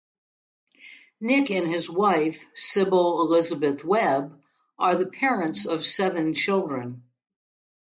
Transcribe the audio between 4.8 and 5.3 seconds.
the